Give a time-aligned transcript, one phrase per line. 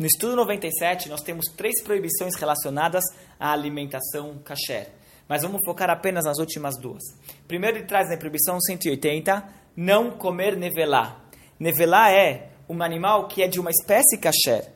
[0.00, 3.04] No estudo 97, nós temos três proibições relacionadas
[3.38, 4.88] à alimentação kasher.
[5.28, 7.02] Mas vamos focar apenas nas últimas duas.
[7.46, 9.44] Primeiro, ele traz na proibição 180,
[9.76, 11.22] não comer nevelá.
[11.58, 14.72] Nevelá é um animal que é de uma espécie kasher,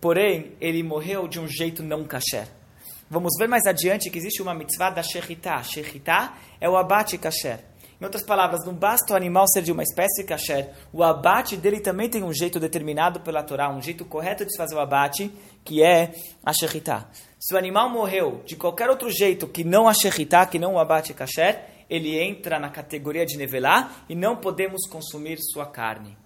[0.00, 2.48] porém, ele morreu de um jeito não kasher.
[3.10, 5.62] Vamos ver mais adiante que existe uma mitzvah da shechitá.
[5.62, 7.60] Shechitá é o abate kasher.
[8.00, 11.80] Em outras palavras, não basta o animal ser de uma espécie kasher, o abate dele
[11.80, 15.32] também tem um jeito determinado pela Torá, um jeito correto de se fazer o abate,
[15.64, 16.12] que é
[16.44, 17.08] a shechitá.
[17.38, 20.78] Se o animal morreu de qualquer outro jeito que não a shechitá, que não o
[20.78, 26.16] abate kasher, ele entra na categoria de nevelá e não podemos consumir sua carne.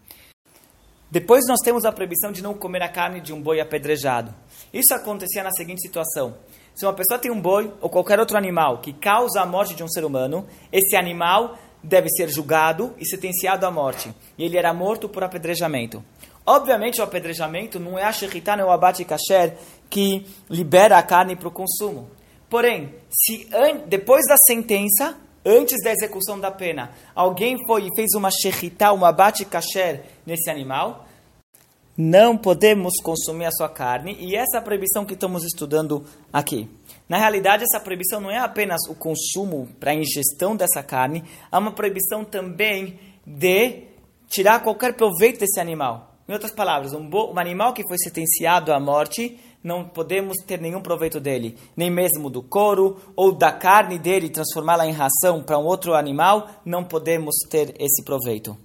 [1.10, 4.34] Depois nós temos a proibição de não comer a carne de um boi apedrejado.
[4.72, 6.36] Isso acontecia na seguinte situação.
[6.74, 9.82] Se uma pessoa tem um boi ou qualquer outro animal que causa a morte de
[9.82, 14.12] um ser humano, esse animal deve ser julgado e sentenciado à morte.
[14.36, 16.04] E ele era morto por apedrejamento.
[16.46, 19.56] Obviamente, o apedrejamento não é a shechitá, não é o abate kasher
[19.90, 22.10] que libera a carne para o consumo.
[22.48, 23.48] Porém, se
[23.86, 29.04] depois da sentença, antes da execução da pena, alguém foi e fez uma shechitá, um
[29.04, 31.06] abate kasher nesse animal,
[31.96, 36.70] não podemos consumir a sua carne, e essa é a proibição que estamos estudando aqui.
[37.08, 41.58] Na realidade, essa proibição não é apenas o consumo para a ingestão dessa carne, há
[41.58, 43.84] uma proibição também de
[44.28, 46.16] tirar qualquer proveito desse animal.
[46.28, 50.82] Em outras palavras, um, um animal que foi sentenciado à morte, não podemos ter nenhum
[50.82, 55.64] proveito dele, nem mesmo do couro ou da carne dele, transformá-la em ração para um
[55.64, 58.56] outro animal, não podemos ter esse proveito.